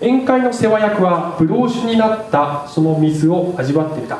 [0.00, 4.18] 宴会の世話役はブドウ酒になったその水を味わっていた。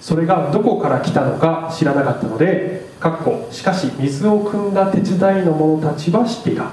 [0.00, 6.72] それがどこから来たのか知らなかったのでかっこしかし水を汲んだ手伝いの者たちは知っていた、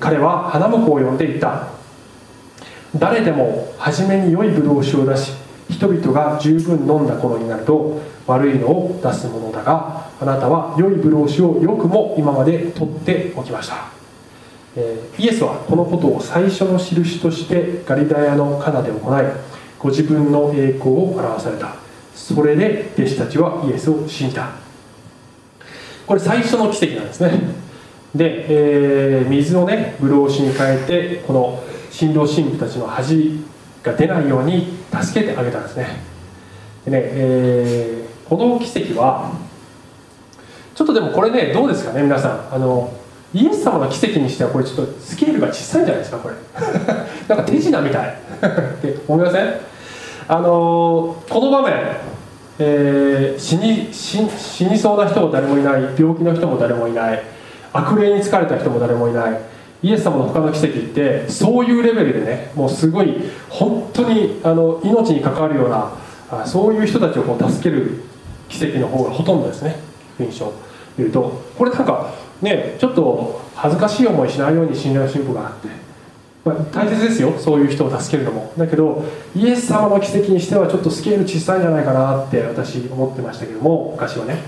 [0.00, 1.68] 彼は花婿を呼んでいった。
[2.96, 5.32] 誰でも初めに良いブドウ酒を出し
[5.70, 13.90] 人々が十分飲んだ頃になると悪いのを出すものだがあなたは良いブドウ酒をよくも今まで取っておきました、
[14.76, 19.54] えー、イエスはこのことを最初の印としてガリダヤのカナで行い
[19.84, 21.76] ご自分の栄光を表された。
[22.14, 24.52] それで弟子たちはイエスを信じた。
[26.06, 27.38] これ最初の奇跡なんですね。
[28.14, 33.43] で、えー、水をねブドウ酒に変えてこの新郎新婦たちの恥
[33.84, 35.86] が出ないように助けてあげたんですね。
[36.86, 39.32] でね、えー、この奇跡は
[40.74, 42.54] ちょっとでもこれねどうですかね皆さん。
[42.54, 42.92] あの
[43.32, 46.34] イエス様の奇跡にしてはこれちょっとスケールが小さいんじゃないですかこれ。
[47.28, 48.08] なんか手品みたい。
[48.08, 48.12] っ
[48.80, 49.54] て思いません？
[50.26, 51.74] あのこの場面、
[52.58, 55.82] えー、死に死死にそうな人も誰もいない。
[55.98, 57.22] 病気の人も誰もいない。
[57.72, 59.53] 悪霊に疲れた人も誰もいない。
[59.84, 63.16] イエス様の他の奇跡ってそういうレベルでねもうすごい
[63.50, 68.00] 本当にあの命に関わるようなそういう人たちをこう助ける
[68.48, 69.76] 奇跡の方がほとんどですね
[70.14, 70.54] 福音書を
[70.96, 71.42] 見ると。
[71.58, 75.68] これなんかねちょっと恥ずかしい思いしないように信頼の進歩があって、
[76.46, 78.54] まあ、大切ですよそういう人を助けるのも。
[78.56, 79.04] だけど
[79.36, 84.38] イエス様の奇跡にしてはちょっとスケール小さいんじゃないかなって私思ってましたけども昔はね。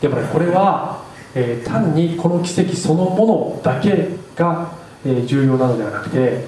[0.00, 1.03] でもねこれは
[1.34, 4.72] えー、単にこの奇跡そのものだけが、
[5.04, 6.44] えー、重要なのではなくて、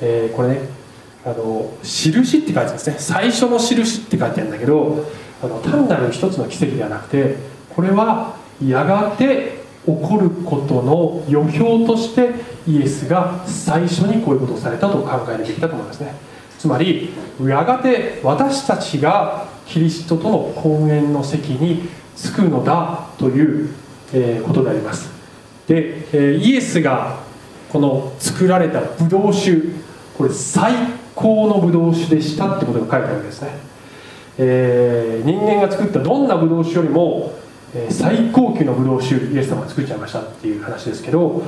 [0.00, 0.60] えー、これね
[1.24, 2.96] あの印って書いてあるんですね。
[2.98, 5.06] 最初の印って書いてあるんだけど
[5.42, 7.36] あの単なる一つの奇跡ではなくて
[7.68, 12.30] これはやがて起こることの予表として
[12.66, 16.14] イエスが最初にこういうことをされたと考えるべきだと思いますね。
[16.58, 17.10] つまり
[17.42, 23.70] やがて私たちがキリストとの婚宴の席に着くのだという
[24.12, 25.10] えことであります。
[25.66, 27.18] で、えイエスが
[27.70, 29.58] この作られたブドウ酒
[30.18, 30.74] これ最
[31.14, 33.48] 高のブドウ酒でしたってことが書いてあるわけですね、
[34.38, 37.32] えー、人間が作ったどんなブドウ酒よりも、
[37.74, 41.42] え、最高級のブドウ酒イエス様が作っちゃいましたっていう話ですけど、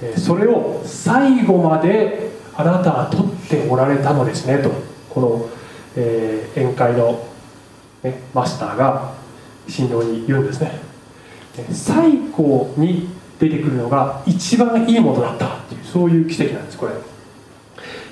[0.00, 4.70] え、それを最後まであなたは取っておられたのですねと
[5.10, 5.48] この、
[5.96, 7.26] え、宴会の、
[8.04, 9.14] ね、マスターが
[9.68, 10.93] 新郎に言うんですね。
[11.72, 16.92] 最高に出てくるのが一番いいものだったっていうそういう奇跡なんですこれ。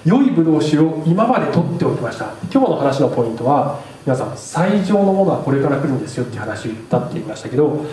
[0.04, 2.26] 良いブドウ酒を今まで取っておきました。
[2.52, 7.84] 今日の話のポイントは皆さん最上のものはこれから来るんですよっていう話を言ったって言いましたけど、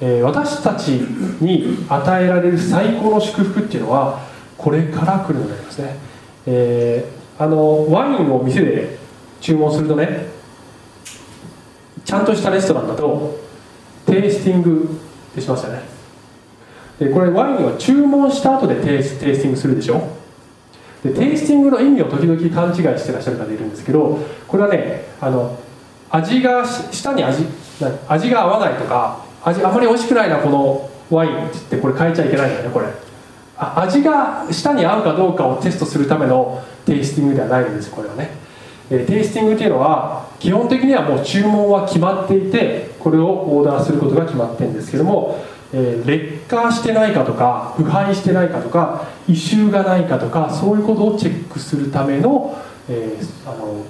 [0.00, 4.20] えー、私たちに与えられる最高の祝福っていうのは
[4.56, 5.96] これから来るのでありますね、
[6.46, 8.96] えー、あのワインを店で
[9.40, 10.26] 注文するとね
[12.04, 13.45] ちゃんとしたレストランだと
[14.06, 14.98] テイスティング
[15.32, 15.82] ってしますよね。
[16.98, 20.02] でこれワインは注文した後でテイスティングするでしょ？
[21.04, 25.58] でテイスティングの意味を時々勘違いしてらっしゃる方いるんですけどこれはねあの
[26.10, 27.44] 味が舌に味
[28.08, 32.86] 味が合わないとか味あまり美味しくないなこのワインってこれ変えちゃいけないんだよねこれ。
[33.58, 38.30] 味が舌に合うかどうかをテストするためのテイスティングではないんですこれはね。
[38.90, 52.56] えテイスティングっていうのは基本的にはもう注文は決まっていてこれをオーダーすることが決まってるんですけども、えー、劣化してないかとか腐敗してないかとか異臭がないかとかそういうことをチェックするための,、
[52.88, 53.84] えー、あの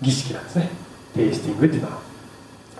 [0.00, 0.70] 儀式なんですね。
[1.14, 1.98] テイスティングっていうのは。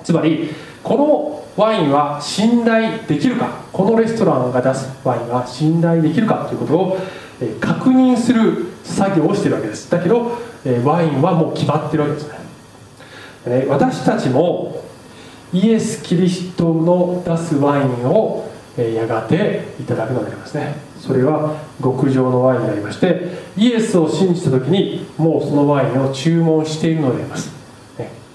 [0.03, 0.51] つまり
[0.83, 6.99] このワインは信頼できるかこのレストランが出すワインは信頼できるかということを
[7.61, 9.91] 確認する作業をしてるわけです。
[9.91, 10.39] だけど
[10.85, 12.29] ワインはもう決まってるわけです
[13.47, 13.67] ね。
[13.69, 14.83] 私たちも
[15.53, 18.49] イエス・キリストの出すワインを
[18.79, 20.77] やがていただくのでありますね。
[21.01, 27.51] それは極上のワインでありましてイエスを信じた時にもうそのワインを注文しているのであります。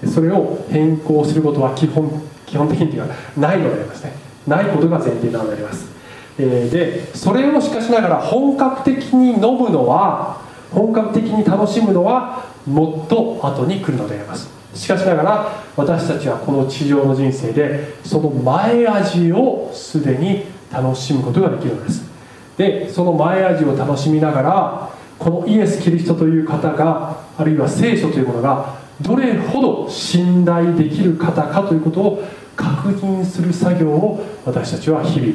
[0.06, 3.06] それを変更することは基本基本的には
[3.36, 4.12] ないのでありますね。
[4.46, 5.88] ないことが前提なのであります。
[6.36, 14.48] でそれをしかしながら本格的に飲むのは本格的に楽しむのはもっと後に来るのであります。
[14.74, 22.08] しかしながら私たちはこの地上の人生でその前味をすでに楽しむことができるのです。
[22.56, 32.24] でその前味を楽しみながらこのイエス・キリストという方があるいは聖書というものがどれほど信頼できる方かということを
[32.56, 35.34] 確認する作業を私たちは日々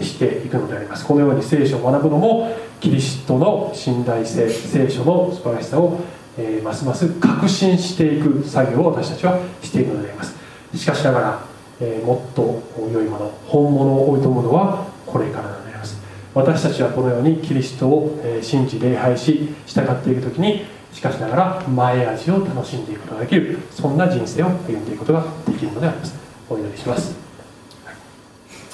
[0.00, 1.06] していくのであります。
[1.06, 6.00] このように聖書を学ぶのもキリストの信頼性聖書の素晴らしさを、
[6.38, 10.34] え、ますます確信していく作業を私たちはしているのであります。
[10.74, 11.44] しかしながら、
[11.80, 12.62] え、もっと
[12.92, 16.00] 良いもの本物を置いとむのはこれからなのであります。
[16.34, 23.58] 私たちはこのようにキリストを信じ礼拝し従っていく時にしかしながら前味を楽しんでいくことができる。
[23.70, 26.14] そんな人生を歩んでいくことができるのであります。
[26.48, 27.21] お祈りします。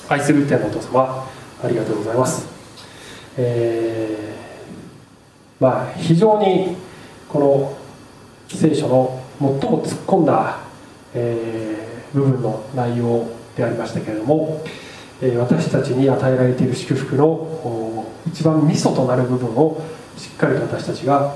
[0.08, 1.26] 愛する天のお父様
[1.62, 2.46] ありがとうございます。
[3.36, 6.76] えー、まあ非常に
[7.28, 7.76] この
[8.48, 10.60] 聖書の最も突っ込んだ、
[11.14, 14.64] えー、部分の内容でありましたけれども、
[15.20, 19.82] え、私たちに与えられている祝福の一番ミソとなる部分を
[20.16, 21.34] しっかりと私たちが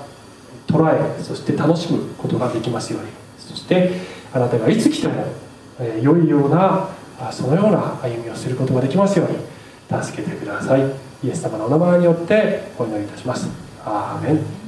[0.66, 3.08] 捉えそして楽しむことができますように。
[3.38, 3.92] そして
[4.32, 5.26] あなたがいつ来ても、
[5.78, 6.88] え、良いような
[7.30, 10.80] そのような歩みをすることができますように助けてください。
[11.24, 13.48] イエス様のお名前によってお祈りいたします。
[13.84, 14.61] アーメン。